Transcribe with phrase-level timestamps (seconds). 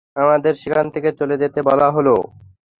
[0.15, 2.15] আমাদেরকে সেখান থেকে চলে যেতে বলা হলো।